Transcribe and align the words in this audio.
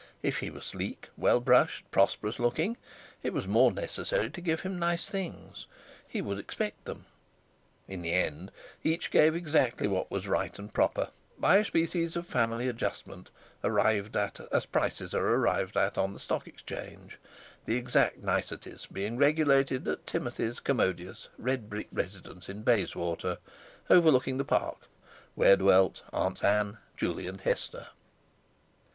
If 0.23 0.39
he 0.39 0.49
were 0.49 0.61
sleek, 0.61 1.09
well 1.15 1.39
brushed, 1.39 1.85
prosperous 1.91 2.39
looking, 2.39 2.75
it 3.21 3.33
was 3.33 3.47
more 3.47 3.71
necessary 3.71 4.31
to 4.31 4.41
give 4.41 4.61
him 4.61 4.79
nice 4.79 5.07
things; 5.07 5.67
he 6.07 6.23
would 6.23 6.39
expect 6.39 6.85
them. 6.85 7.05
In 7.87 8.01
the 8.01 8.11
end 8.13 8.51
each 8.83 9.11
gave 9.11 9.35
exactly 9.35 9.87
what 9.87 10.09
was 10.09 10.27
right 10.27 10.57
and 10.57 10.73
proper, 10.73 11.09
by 11.37 11.57
a 11.57 11.65
species 11.65 12.15
of 12.15 12.25
family 12.25 12.67
adjustment 12.67 13.29
arrived 13.63 14.17
at 14.17 14.39
as 14.51 14.65
prices 14.65 15.13
are 15.13 15.23
arrived 15.35 15.77
at 15.77 15.99
on 15.99 16.13
the 16.13 16.19
Stock 16.19 16.47
Exchange—the 16.47 17.75
exact 17.77 18.23
niceties 18.23 18.87
being 18.91 19.17
regulated 19.17 19.87
at 19.87 20.07
Timothy's 20.07 20.59
commodious, 20.59 21.29
red 21.37 21.69
brick 21.69 21.89
residence 21.93 22.49
in 22.49 22.63
Bayswater, 22.63 23.37
overlooking 23.87 24.37
the 24.37 24.45
Park, 24.45 24.87
where 25.35 25.55
dwelt 25.55 26.01
Aunts 26.11 26.43
Ann, 26.43 26.79
Juley, 26.97 27.27
and 27.27 27.41
Hester. 27.41 27.89